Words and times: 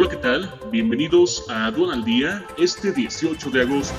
Hola, 0.00 0.10
¿qué 0.10 0.16
tal? 0.18 0.54
Bienvenidos 0.70 1.44
a 1.50 1.66
al 1.90 2.04
Día 2.04 2.46
este 2.56 2.92
18 2.92 3.50
de 3.50 3.62
agosto. 3.62 3.96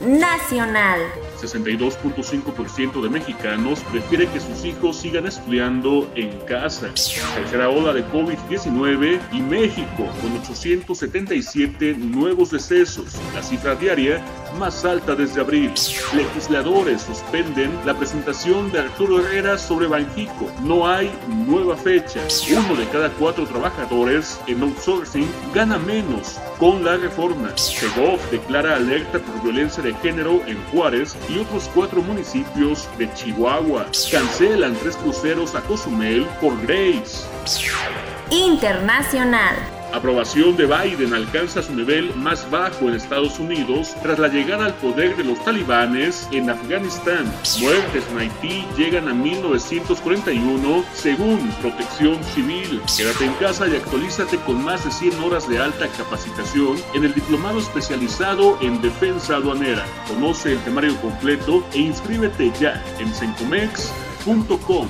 Nacional. 0.00 1.00
62.5% 1.42 3.02
de 3.02 3.08
mexicanos 3.08 3.80
prefiere 3.90 4.28
que 4.28 4.40
sus 4.40 4.64
hijos 4.64 4.96
sigan 4.98 5.26
estudiando 5.26 6.10
en 6.14 6.30
casa. 6.46 6.88
Tercera 7.34 7.68
ola 7.68 7.92
de 7.92 8.06
COVID-19 8.06 9.20
y 9.32 9.40
México 9.40 10.06
con 10.20 10.32
877 10.40 11.94
nuevos 11.94 12.50
decesos, 12.50 13.16
la 13.34 13.42
cifra 13.42 13.74
diaria 13.74 14.24
más 14.58 14.84
alta 14.84 15.14
desde 15.14 15.40
abril. 15.40 15.72
Legisladores 16.14 17.02
suspenden 17.02 17.72
la 17.84 17.94
presentación 17.94 18.70
de 18.70 18.80
Arturo 18.80 19.20
Herrera 19.20 19.58
sobre 19.58 19.86
Banjico. 19.86 20.50
No 20.62 20.86
hay 20.86 21.10
nueva 21.46 21.76
fecha. 21.76 22.20
Uno 22.50 22.76
de 22.76 22.86
cada 22.88 23.10
cuatro 23.10 23.46
trabajadores 23.46 24.40
en 24.46 24.62
outsourcing 24.62 25.28
gana 25.54 25.78
menos 25.78 26.38
con 26.58 26.84
la 26.84 26.96
reforma. 26.96 27.56
Segov 27.56 28.18
declara 28.30 28.76
alerta 28.76 29.18
por 29.18 29.42
violencia 29.42 29.82
de 29.82 29.94
género 29.94 30.42
en 30.46 30.62
Juárez 30.70 31.16
otros 31.38 31.70
cuatro 31.74 32.02
municipios 32.02 32.88
de 32.98 33.12
Chihuahua. 33.14 33.86
Cancelan 34.10 34.74
tres 34.76 34.96
cruceros 34.96 35.54
a 35.54 35.60
Cozumel 35.62 36.26
por 36.40 36.60
Grace. 36.62 37.26
Internacional. 38.30 39.71
Aprobación 39.92 40.56
de 40.56 40.66
Biden 40.66 41.12
alcanza 41.12 41.62
su 41.62 41.74
nivel 41.74 42.14
más 42.16 42.50
bajo 42.50 42.88
en 42.88 42.94
Estados 42.94 43.38
Unidos 43.38 43.94
tras 44.02 44.18
la 44.18 44.28
llegada 44.28 44.66
al 44.66 44.74
poder 44.74 45.16
de 45.16 45.24
los 45.24 45.42
talibanes 45.44 46.28
en 46.32 46.48
Afganistán. 46.48 47.30
Muertes 47.60 48.04
en 48.10 48.18
Haití 48.18 48.66
llegan 48.76 49.08
a 49.08 49.14
1941 49.14 50.84
según 50.94 51.38
Protección 51.60 52.22
Civil. 52.34 52.80
Quédate 52.96 53.26
en 53.26 53.34
casa 53.34 53.68
y 53.68 53.76
actualízate 53.76 54.38
con 54.38 54.64
más 54.64 54.84
de 54.84 54.90
100 54.90 55.20
horas 55.22 55.48
de 55.48 55.58
alta 55.58 55.86
capacitación 55.88 56.76
en 56.94 57.04
el 57.04 57.14
diplomado 57.14 57.58
especializado 57.58 58.58
en 58.62 58.80
defensa 58.80 59.36
aduanera. 59.36 59.84
Conoce 60.08 60.52
el 60.52 60.58
temario 60.60 60.96
completo 61.00 61.64
e 61.74 61.80
inscríbete 61.80 62.50
ya 62.58 62.82
en 62.98 63.12
sencomex.com. 63.12 64.88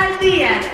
Al 0.00 0.18
día. 0.20 0.73